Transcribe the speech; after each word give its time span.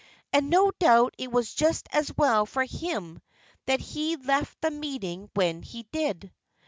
And 0.33 0.49
no 0.49 0.71
doubt 0.79 1.13
it 1.19 1.31
was 1.31 1.53
just 1.53 1.85
as 1.91 2.11
well 2.17 2.47
for 2.47 2.63
him 2.65 3.21
that 3.67 3.81
he 3.81 4.15
left 4.15 4.59
the 4.59 4.71
meeting 4.71 5.29
when 5.35 5.61
he 5.61 5.83
did. 5.91 6.33